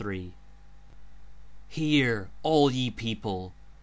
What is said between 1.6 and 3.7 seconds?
Hear, all ye People!